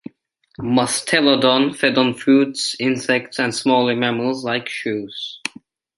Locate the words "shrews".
4.67-5.39